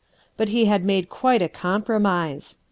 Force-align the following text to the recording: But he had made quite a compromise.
But 0.35 0.49
he 0.49 0.65
had 0.65 0.83
made 0.83 1.09
quite 1.09 1.43
a 1.43 1.47
compromise. 1.47 2.57